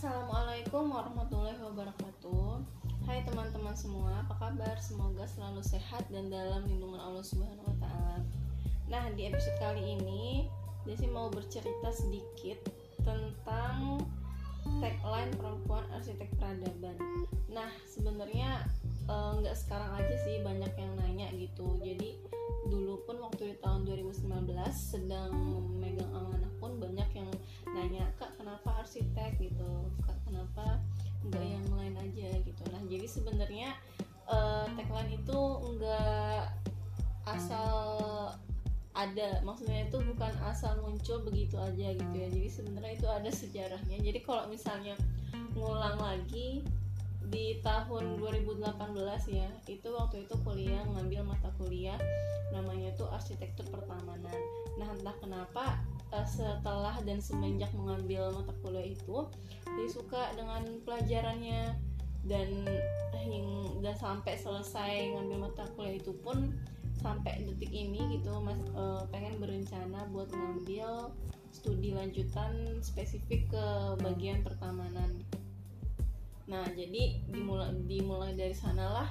[0.00, 2.64] Assalamualaikum warahmatullahi wabarakatuh
[3.04, 4.72] Hai teman-teman semua, apa kabar?
[4.80, 8.24] Semoga selalu sehat dan dalam lindungan Allah Subhanahu wa taala.
[8.88, 10.48] Nah, di episode kali ini
[10.88, 12.64] Desi mau bercerita sedikit
[13.04, 14.00] tentang
[14.80, 16.96] tagline perempuan arsitek peradaban.
[17.52, 18.64] Nah, sebenarnya
[19.04, 21.76] eh, nggak sekarang aja sih banyak yang nanya gitu.
[21.76, 22.16] Jadi
[22.72, 27.28] dulu pun waktu di tahun 2019 sedang memegang amanah pun banyak yang
[27.76, 29.90] nanya kak kenapa arsitek gitu.
[30.04, 30.80] Kak kenapa
[31.26, 32.30] nggak yang lain aja?
[32.42, 32.62] gitu.
[32.70, 33.68] Nah jadi sebenarnya
[34.28, 35.38] uh, tagline itu
[35.76, 36.44] nggak
[37.28, 37.78] asal
[38.94, 39.40] ada.
[39.46, 42.28] Maksudnya itu bukan asal muncul begitu aja gitu ya.
[42.28, 43.96] Jadi sebenarnya itu ada sejarahnya.
[44.00, 44.98] Jadi kalau misalnya
[45.54, 46.64] ngulang lagi
[47.30, 48.66] di tahun 2018
[49.30, 51.94] ya itu waktu itu kuliah ngambil mata kuliah
[52.50, 54.34] namanya tuh arsitektur pertamanan.
[54.82, 55.78] Nah entah kenapa
[56.12, 59.26] uh, setelah dan semenjak mengambil mata kuliah itu
[59.64, 61.76] dia suka dengan pelajarannya.
[62.20, 62.68] Dan
[63.16, 66.52] hing dan sampai selesai ngambil mata kuliah itu pun
[67.00, 71.08] sampai detik ini gitu mas uh, pengen berencana buat ngambil
[71.48, 73.64] studi lanjutan spesifik ke
[74.04, 75.16] bagian pertamanan.
[76.44, 79.08] Nah jadi dimulai dimulai dari sanalah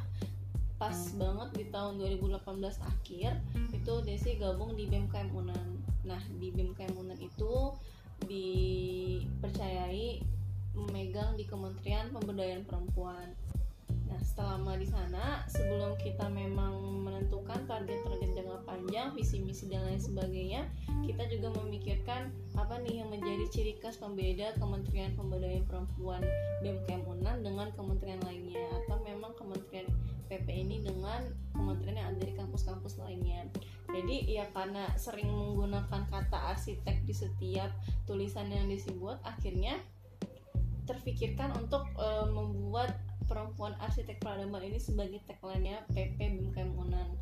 [0.79, 2.39] pas banget di tahun 2018
[2.79, 3.31] akhir
[3.79, 7.71] itu Desi gabung di BMKM Unan nah di BMKM Unan itu
[8.27, 10.19] dipercayai
[10.75, 13.35] memegang di Kementerian Pemberdayaan Perempuan.
[14.09, 20.01] Nah, selama di sana, sebelum kita memang menentukan target-target jangka panjang, visi misi dan lain
[20.01, 20.65] sebagainya,
[21.05, 26.25] kita juga memikirkan apa nih yang menjadi ciri khas pembeda Kementerian Pemberdayaan Perempuan
[26.65, 29.85] BMKM Unan dengan kementerian lainnya atau memang kementerian
[30.29, 33.45] PP ini dengan kementerian yang ada di kampus-kampus lainnya.
[33.99, 37.67] Jadi ya karena sering menggunakan kata arsitek di setiap
[38.07, 39.75] tulisan yang dibuat, akhirnya
[40.87, 42.95] terfikirkan untuk uh, membuat
[43.27, 47.13] perempuan arsitek peradaban ini sebagai tagline-nya PP BMKM Unan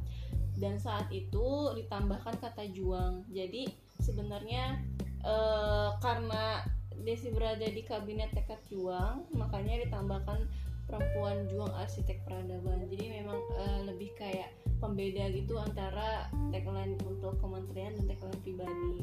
[0.56, 3.26] dan saat itu ditambahkan kata juang.
[3.34, 3.68] Jadi
[4.00, 4.80] sebenarnya
[5.26, 6.62] uh, karena
[6.98, 10.44] Desi berada di kabinet tekad juang makanya ditambahkan
[10.90, 17.98] perempuan juang arsitek peradaban jadi memang uh, lebih kayak pembeda gitu antara tagline untuk kementerian
[17.98, 19.02] dan tagline pribadi.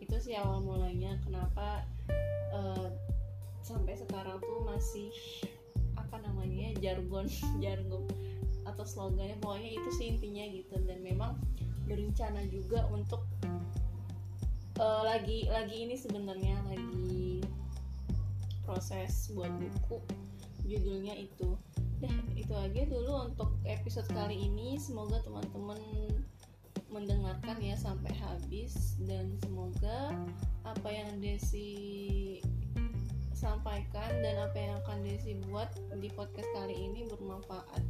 [0.00, 1.84] Itu sih awal mulanya kenapa
[2.56, 2.88] uh,
[3.60, 5.12] sampai sekarang tuh masih
[6.00, 7.28] apa namanya jargon
[7.64, 8.08] jargon
[8.64, 10.76] atau slogannya pokoknya itu sih intinya gitu.
[10.88, 11.36] Dan memang
[11.84, 13.26] berencana juga untuk
[14.80, 17.44] uh, lagi lagi ini sebenarnya lagi
[18.64, 19.98] proses buat buku
[20.64, 21.58] judulnya itu
[22.00, 25.76] dah itu aja dulu untuk episode kali ini semoga teman-teman
[26.90, 30.16] mendengarkan ya sampai habis dan semoga
[30.66, 32.40] apa yang Desi
[33.36, 37.84] sampaikan dan apa yang akan Desi buat di podcast kali ini bermanfaat.